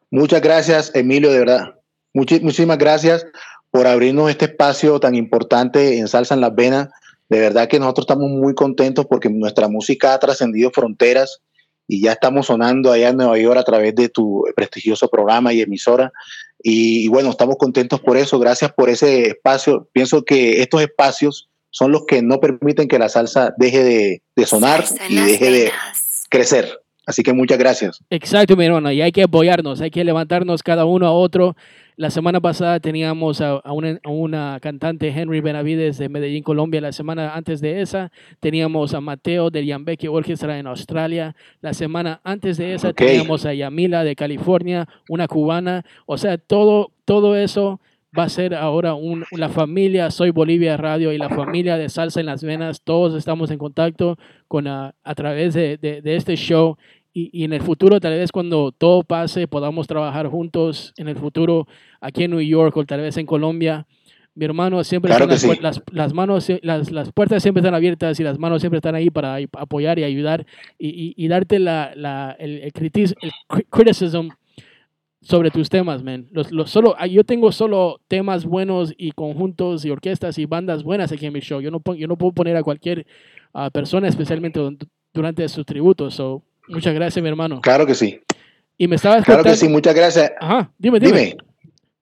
[0.10, 1.76] Muchas gracias, Emilio, de verdad.
[2.14, 3.26] Muchi- muchísimas gracias
[3.72, 6.90] por abrirnos este espacio tan importante en Salsa en las Venas.
[7.30, 11.42] De verdad que nosotros estamos muy contentos porque nuestra música ha trascendido fronteras
[11.88, 15.62] y ya estamos sonando allá en Nueva York a través de tu prestigioso programa y
[15.62, 16.12] emisora.
[16.62, 18.40] Y, y bueno, estamos contentos por eso.
[18.40, 19.90] Gracias por ese espacio.
[19.92, 24.46] Pienso que estos espacios son los que no permiten que la salsa deje de, de
[24.46, 25.72] sonar Salsa y deje de
[26.30, 26.80] crecer.
[27.06, 28.00] Así que muchas gracias.
[28.10, 31.56] Exacto, mi hermano, y hay que apoyarnos, hay que levantarnos cada uno a otro.
[31.96, 36.82] La semana pasada teníamos a, a una, a una cantante, Henry Benavides, de Medellín, Colombia.
[36.82, 41.36] La semana antes de esa teníamos a Mateo de Yambeki Orchestra en Australia.
[41.62, 45.86] La semana antes de esa teníamos a Yamila de California, una cubana.
[46.08, 47.80] O sea, todo, todo eso
[48.18, 52.20] va a ser ahora un, la familia Soy Bolivia Radio y la familia de Salsa
[52.20, 52.82] en las Venas.
[52.82, 54.18] Todos estamos en contacto
[54.48, 56.78] con a, a través de, de- de este show.
[57.14, 61.16] Y, y en el futuro, tal vez cuando todo pase, podamos trabajar juntos en el
[61.16, 61.68] futuro
[62.02, 63.86] aquí en New York o tal vez en Colombia.
[64.36, 65.52] Mi hermano, siempre Claro las, sí.
[65.62, 69.12] las, las manos, las, las puertas siempre están abiertas y las manos siempre están ahí
[69.12, 70.48] para apoyar y ayudar
[70.80, 74.30] y, y- y darte la, la- el, el, critis- el cri- criticism
[75.22, 76.28] sobre tus temas, man.
[76.32, 80.82] Los, los solo, ah, yo tengo solo temas buenos y conjuntos y orquestas y bandas
[80.84, 81.62] buenas aquí en mi show.
[81.62, 83.06] Yo no, yo no puedo poner a cualquier
[83.54, 84.78] ah, persona, especialmente du-
[85.14, 86.16] durante sus tributos.
[86.16, 87.62] So, muchas gracias, mi hermano.
[87.62, 88.20] Claro que sí.
[88.78, 90.32] Y me estabas Claro que sí, muchas gracias.
[90.40, 91.20] Ajá, dime, dime.
[91.20, 91.38] Dime.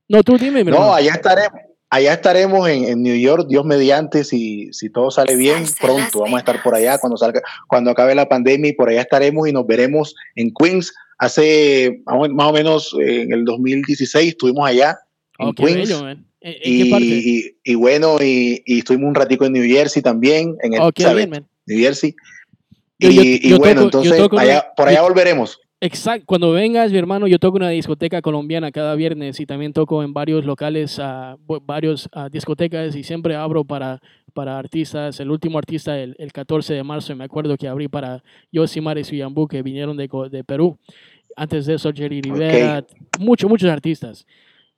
[0.08, 0.94] No, tú dime, mi No, hermano.
[0.96, 1.60] allá estaremos.
[1.94, 6.36] Allá estaremos en, en New York, Dios mediante, si, si todo sale bien, pronto vamos
[6.38, 9.52] a estar por allá cuando salga, cuando acabe la pandemia y por allá estaremos y
[9.52, 10.94] nos veremos en Queens.
[11.18, 15.00] Hace más o- menos en el 2016 estuvimos allá
[15.38, 15.76] en Oh, Queens.
[15.90, 16.26] bello, man.
[16.40, 17.56] ¿En, en qué parte?
[17.66, 21.30] y, bueno, y, y estuvimos un ratico en New Jersey también, en el Oh, bien,
[21.30, 21.46] man.
[21.66, 22.16] New Jersey.
[23.02, 25.60] Yo- Y, yo- y yo bueno, toco- yo entonces una- allá, por allá yo- volveremos.
[25.84, 26.26] Exacto.
[26.28, 30.14] Cuando vengas, mi hermano, yo toco una discoteca colombiana cada viernes y también toco en
[30.14, 34.00] varios locales, bu- varios ah, discotecas y siempre abro para,
[34.34, 35.20] para artistas.
[35.20, 38.22] El último artista, el, el 14 de marzo, me acuerdo que abrí para
[38.52, 40.78] Yosimar y Suyambú, que vinieron de, de Perú.
[41.36, 42.86] Antes de eso, Jerry Rivera,
[43.20, 44.28] muchos, muchos artistas.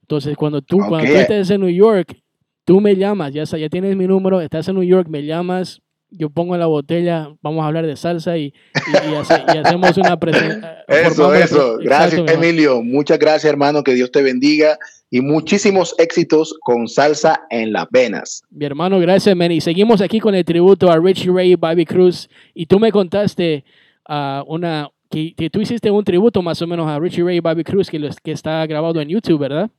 [0.04, 2.18] Entonces, cuando tú, cuando tú estés en New York,
[2.64, 5.82] tú me llamas, ya, ya tienes mi número, estás en New York, me llamas,
[6.16, 9.98] yo pongo la botella, vamos a hablar de salsa y, y- y hace- y hacemos
[9.98, 10.74] una presentación.
[10.88, 11.78] Eso, eso.
[11.80, 12.82] Gracias, Emilio.
[12.84, 13.84] Muchas gracias, hermano.
[13.84, 14.78] Que Dios te bendiga
[15.10, 18.44] y muchísimos éxitos con salsa en las venas.
[18.52, 19.52] Mi hermano, gracias, man.
[19.52, 22.30] Y seguimos aquí con el tributo a Richie Ray y Bobby Cruz.
[22.54, 23.64] Y tú me contaste
[24.08, 27.40] ah, una que, que tú hiciste un tributo más o menos a Richie Ray y
[27.40, 29.70] Bobby Cruz que, los- que está grabado en YouTube, ¿verdad?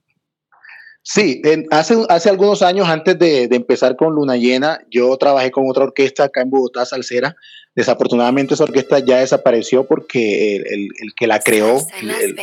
[1.06, 5.50] Sí, en- hace, hace algunos años, antes de, de empezar con Luna Llena, yo trabajé
[5.50, 7.36] con otra orquesta acá en Bogotá, Salsera.
[7.74, 11.76] Desafortunadamente esa orquesta ya desapareció porque el, el- el que la creó,
[12.22, 12.34] el,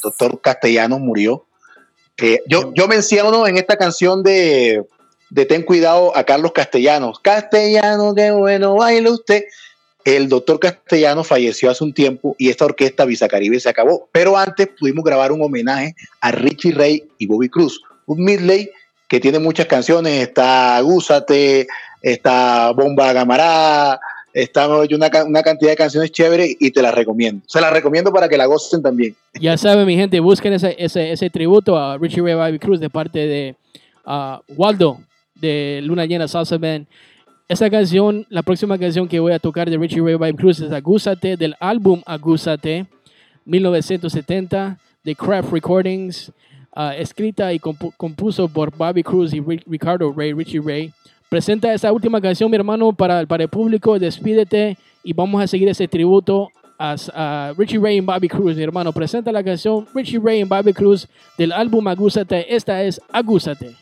[0.00, 1.46] doctor Castellano, murió.
[2.18, 4.84] Eh, yo, yo menciono en esta canción de,
[5.30, 7.18] de Ten Cuidado a Carlos Castellanos.
[7.20, 9.44] Castellano, qué bueno baila usted.
[10.04, 14.08] El doctor Castellano falleció hace un tiempo y esta orquesta Visa Caribe se acabó.
[14.12, 17.80] Pero antes pudimos grabar un homenaje a Richie Ray y Bobby Cruz.
[18.18, 18.70] Midley
[19.08, 20.22] que tiene muchas canciones.
[20.22, 21.66] Está Gúzate,
[22.00, 24.00] está Bomba Gamará,
[24.32, 27.44] está una, una cantidad de canciones chéveres y te las recomiendo.
[27.46, 29.14] Se las recomiendo para que la gocen también.
[29.34, 33.18] Ya saben, mi gente, busquen ese, ese, tributo a Richie Ray Bobby Cruz de parte
[33.18, 33.56] de
[34.04, 34.98] ah, Waldo
[35.34, 36.86] de Luna Llena Salsa Band.
[37.48, 40.72] Esa canción, la próxima canción que voy a tocar de Richie Ray Bobby Cruz es
[40.72, 42.86] Agúzate del álbum Agúzate
[43.44, 46.32] 1970 de Craft Recordings,
[46.74, 50.92] ah, escrita y compu- compuso por Bobby Cruz y Ri- Ricardo Ray, Richie Ray.
[51.28, 53.98] Presenta esta última canción, mi hermano, para, para el público.
[53.98, 58.62] Despídete y vamos a seguir ese tributo a, a Richie Ray y Bobby Cruz, mi
[58.62, 58.92] hermano.
[58.92, 61.08] Presenta la canción Richie Ray y Bobby Cruz
[61.38, 62.54] del álbum Agúzate.
[62.54, 63.74] Esta es Agúzate.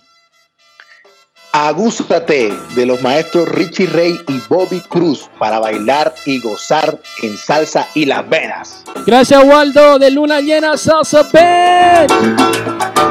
[1.53, 7.88] Agúzate de los maestros Richie Ray y Bobby Cruz para bailar y gozar en salsa
[7.94, 8.84] y las venas.
[9.05, 13.10] Gracias, Waldo, de Luna Llena Salsa Band.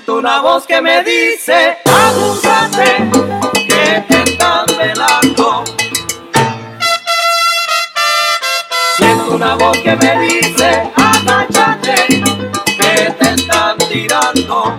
[0.00, 3.10] Siento una voz que me dice, abúsate,
[3.68, 5.62] que te están velando.
[8.96, 12.22] Siento una voz que me dice, agáchate,
[12.80, 14.74] que te están tirando.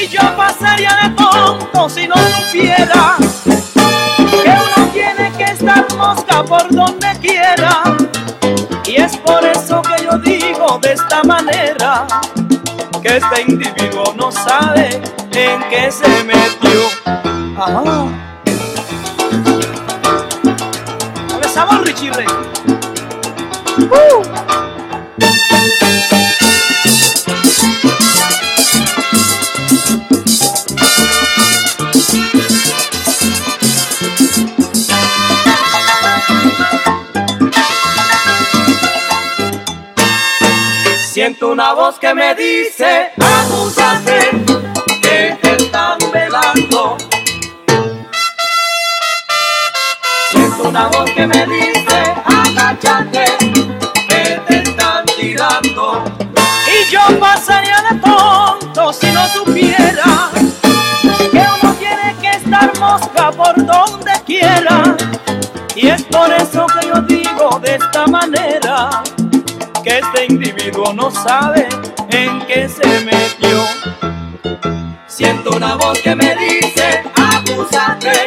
[0.00, 6.72] Y yo pasaría de tonto si no supiera que uno tiene que estar mosca por
[6.72, 7.82] donde quiera.
[8.86, 11.07] Y es por eso que yo digo de esta manera.
[13.02, 14.88] Que este individuo no sabe
[15.32, 16.88] en qué se metió.
[17.56, 17.82] Ajá.
[21.28, 22.26] Dale sabor, Richie Ray.
[41.18, 44.30] Siento una voz que me dice, acúsate,
[45.02, 46.96] que te están velando.
[50.30, 53.24] Siento una voz que me dice, agáchate,
[54.08, 56.04] que te están tirando.
[56.68, 60.30] Y yo pasaría de tonto si no supiera
[61.32, 64.96] que uno tiene que estar mosca por donde quiera.
[65.74, 69.02] Y es por eso que yo digo de esta manera
[69.88, 71.68] este individuo no sabe
[72.10, 73.64] en qué se metió.
[75.06, 78.26] Siento una voz que me dice, acúsate,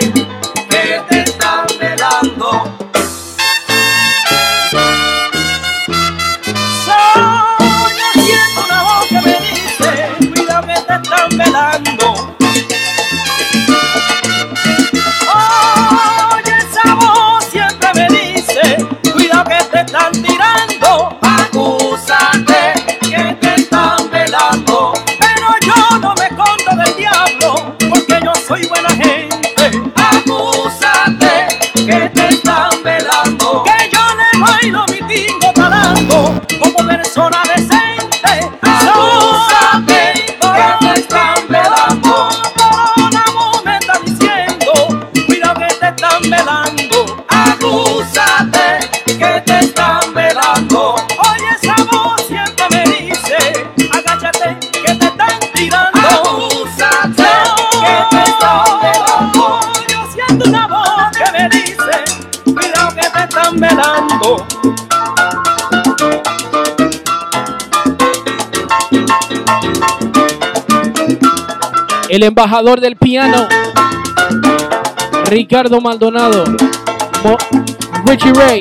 [72.12, 73.47] El embajador del piano,
[75.28, 76.43] Ricardo Maldonado,
[78.05, 78.59] Richie Ray.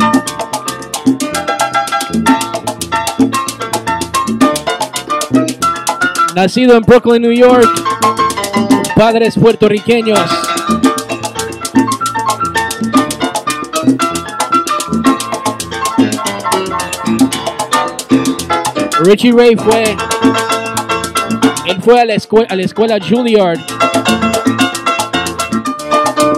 [6.36, 7.68] Nacido en Brooklyn, New York,
[8.94, 10.20] padres puertorriqueños.
[19.00, 19.96] Richie Ray fue
[21.80, 23.58] fue a la, escue- a la escuela Juilliard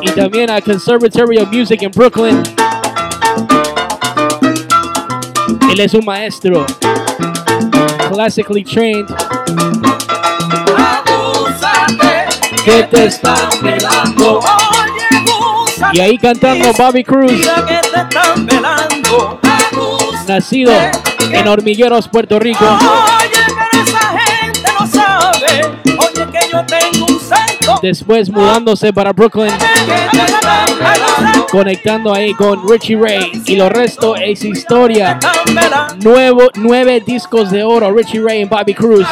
[0.03, 2.43] y también al Conservatory of Music en Brooklyn.
[5.71, 6.67] Él es un maestro,
[8.13, 9.07] classically trained,
[12.65, 14.41] que te están velando.
[15.95, 17.33] Y ahí cantando Bobby Cruz,
[20.29, 20.73] nacido
[21.33, 22.65] en Hormigueros, Puerto Rico.
[27.83, 29.53] Después mudándose para Brooklyn,
[31.51, 33.43] conectando ahí con Richie Ray.
[33.45, 35.19] Y lo resto es historia.
[35.99, 39.07] Nuevo, nueve discos de oro, Richie Ray y Bobby Cruz.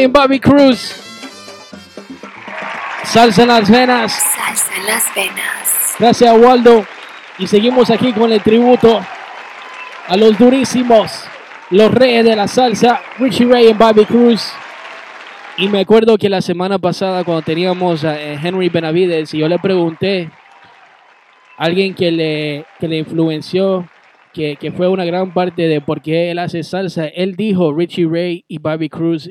[0.00, 0.96] Y Bobby Cruz.
[3.04, 4.12] Salsa en las venas.
[4.12, 5.94] Salsa en las venas.
[5.98, 6.86] Gracias, Waldo.
[7.38, 9.04] Y seguimos aquí con el tributo
[10.08, 11.24] a los durísimos,
[11.68, 14.50] los reyes de la salsa, Richie Ray y Bobby Cruz.
[15.58, 19.48] Y me acuerdo que la semana pasada cuando teníamos a eh, Henry Benavides y yo
[19.48, 20.30] le pregunté
[21.58, 23.86] a alguien que le, que le influenció,
[24.32, 28.08] que, que fue una gran parte de por qué él hace salsa, él dijo Richie
[28.10, 29.30] Ray y Bobby Cruz.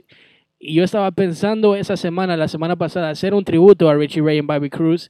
[0.60, 4.40] Y yo estaba pensando esa semana, la semana pasada, hacer un tributo a Richie Ray
[4.40, 5.10] y Bobby Cruz,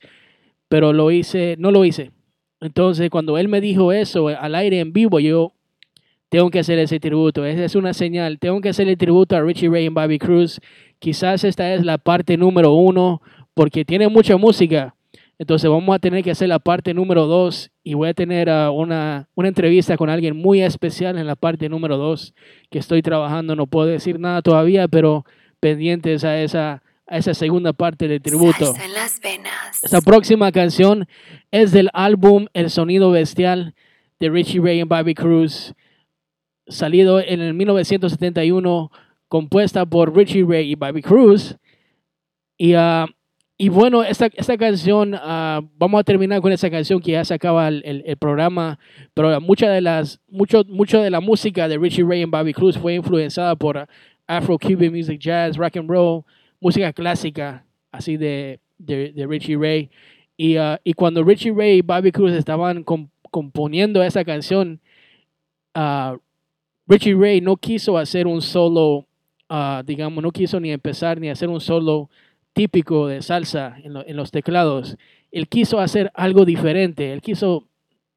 [0.68, 2.12] pero lo hice, no lo hice.
[2.62, 5.54] Entonces, cuando él me dijo eso al aire en vivo, yo
[6.30, 7.46] tengo que hacer ese tributo.
[7.46, 8.38] Esa es una señal.
[8.38, 10.60] Tengo que hacer tributo a Richie Ray y Bobby Cruz.
[11.00, 13.22] Quizás esta es la parte número uno,
[13.56, 14.94] porque tiene mucha música.
[15.40, 18.72] Entonces vamos a tener que hacer la parte número dos y voy a tener uh,
[18.72, 22.36] una, una entrevista con alguien muy especial en la parte número dos
[22.70, 23.56] que estoy trabajando.
[23.56, 25.24] No puedo decir nada todavía, pero
[25.60, 28.66] pendientes a esa, a esa segunda parte del tributo.
[28.74, 29.84] Salsa en las venas.
[29.84, 31.08] Esta próxima canción
[31.52, 33.74] es del álbum El Sonido Bestial
[34.20, 35.74] de Richie Ray y Bobby Cruz,
[36.68, 38.92] salido en el 1971,
[39.28, 41.56] compuesta por Richie Ray y Bobby Cruz.
[42.58, 43.06] Y, ah,
[43.58, 47.34] y bueno, esta, esta canción, ah, vamos a terminar con esa canción que ya se
[47.34, 48.80] acaba el, el- el programa,
[49.14, 52.78] pero mucha de, las, mucho, mucho de la música de Richie Ray y Bobby Cruz
[52.78, 53.88] fue influenciada por
[54.30, 56.24] Afro-Cuban music, jazz, rock and roll,
[56.62, 59.90] música clásica, así de, de, de Richie Ray.
[60.38, 64.80] Y, ah, y cuando Richie Ray y Bobby Cruz estaban com- componiendo esa canción,
[65.74, 66.16] ah,
[66.88, 69.08] Richie Ray no quiso hacer un solo,
[69.50, 72.10] ah, digamos, no quiso ni empezar ni hacer un solo
[72.54, 74.96] típico de salsa en, lo- en los teclados.
[75.32, 77.12] Él quiso hacer algo diferente.
[77.14, 77.68] Él quiso,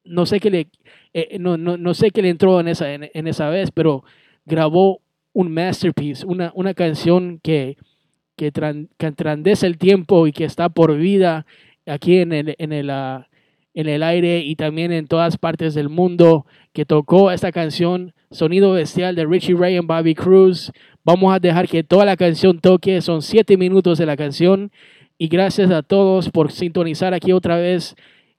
[0.03, 0.67] no sé qué le,
[1.13, 4.03] eh, no, no, no sé qué le entró en esa, en esa vez, pero
[4.45, 5.02] grabó
[5.33, 7.77] un masterpiece, una, una canción que,
[8.37, 11.45] que, tran- que entrandece el tiempo y que está por vida
[11.85, 13.27] aquí en el, en el, ah,
[13.73, 18.73] en el aire y también en todas partes del mundo, que tocó esta canción Sonido
[18.73, 20.71] Bestial de Richie Ray y Bobby Cruz.
[21.03, 24.71] Vamos a dejar que toda la canción toque, son siete minutos de la canción.
[25.17, 27.95] Y gracias a todos por sintonizar aquí otra vez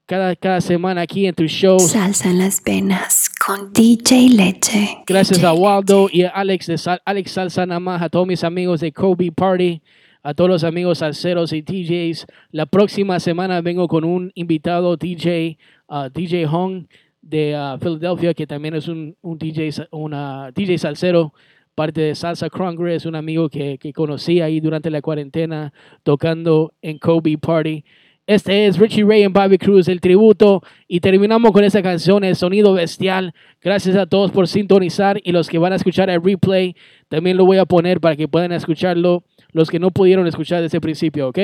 [0.07, 1.79] cada, cada semana aquí en tu show.
[1.79, 4.99] Salsa en las venas con DJ Leche.
[5.07, 8.27] Gracias DJ a Waldo y a Alex de Sal- Alex Salsa nada más, a todos
[8.27, 9.83] mis amigos de Kobe Party,
[10.23, 12.27] a todos los amigos salseros y DJs.
[12.53, 16.87] La próxima semana vengo con un invitado DJ, uh, DJ Hong
[17.21, 21.35] de uh, Philadelphia, que también es un, un DJ, una DJ salsero,
[21.75, 25.73] parte de Salsa Congress, un amigo que, que conocí ahí durante la cuarentena
[26.03, 27.85] tocando en Kobe Party.
[28.27, 30.63] Este es Richie Ray y Bobby Cruz, el tributo.
[30.89, 33.35] Y terminamos con esa canción, el sonido bestial.
[33.61, 36.75] Gracias a todos por sintonizar y los que van a escuchar el replay,
[37.09, 39.25] también lo voy a poner para que puedan escucharlo.
[39.53, 41.39] Los que no pudieron escuchar desde el principio, ¿ok?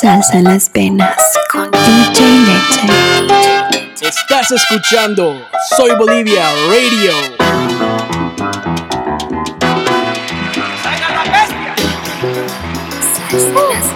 [0.00, 1.16] Salsa en las venas
[1.52, 2.88] con DJ Leche.
[4.00, 5.42] Estás escuchando
[5.76, 7.75] Soy Bolivia Radio.
[13.36, 13.95] Salsa en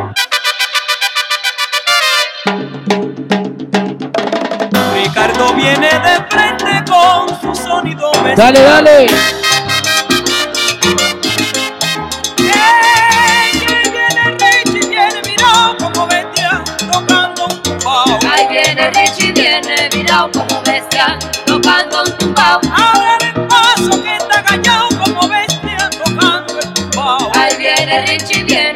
[5.53, 8.35] Viene de frente con su sonido bestial.
[8.35, 9.07] Dale, dale.
[14.01, 15.21] Viene Richie, viene
[15.79, 18.19] como bestia, tocando un tumbao.
[18.29, 22.59] Ahí viene Richie, viene virado como bestia, tocando un tumbao.
[22.75, 27.31] Ahora el paso que está callado como bestia, tocando el tumbao.
[27.35, 28.70] Ahí viene Richie, viene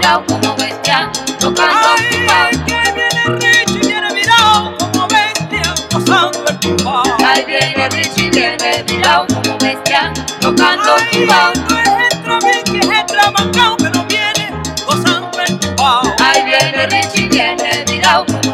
[0.00, 1.88] como bestia, tocando.
[2.28, 7.02] Ay, que viene Richie, viene virado como bestia, gozando el tumbao.
[7.24, 11.52] Ahí viene Richie, viene virado como bestia, tocando Ay, tumbao.
[11.68, 14.52] no es el Stravinsky, es el Tramancao, pero viene
[14.86, 16.02] gozando el tumbao.
[16.24, 18.49] Ahí viene Richie, viene virado como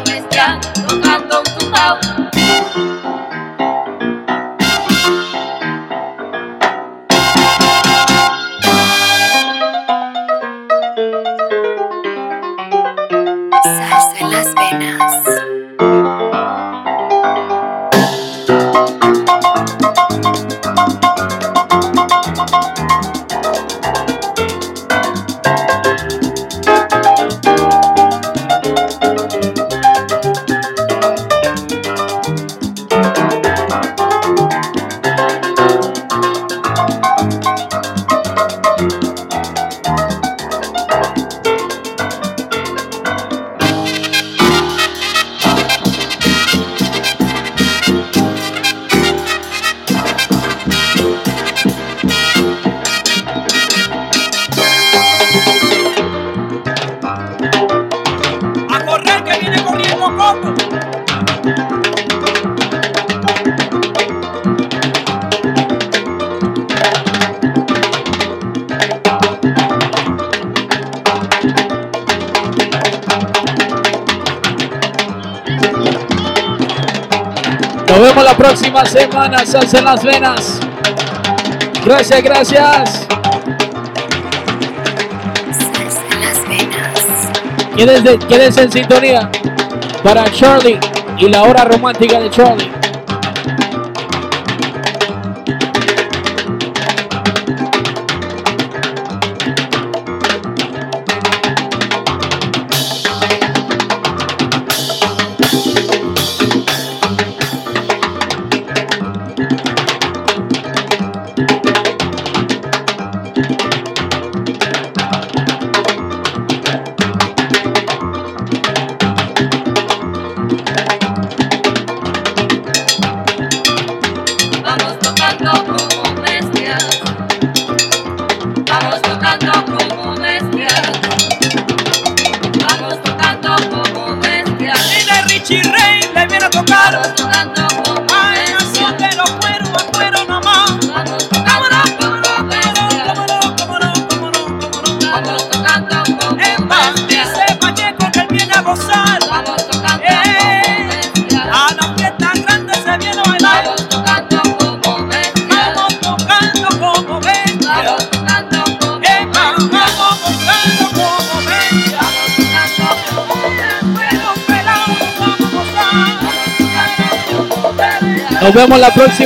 [77.87, 80.59] Nos vemos la próxima semana, Salsa en las venas.
[81.85, 83.07] Gracias, gracias.
[87.75, 89.29] Quédense, quédense en sintonía
[90.03, 90.79] para Charlie
[91.17, 92.76] y la hora romántica de Charlie.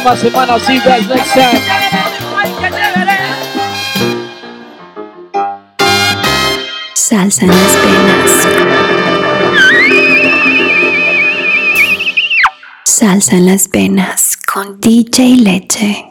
[0.02, 0.60] Próxima semana.
[0.60, 1.62] See you guys next time.
[6.94, 8.48] Salsa en las venas.
[12.86, 14.80] Salsa en las venas con.
[14.80, 16.11] DJ Leche.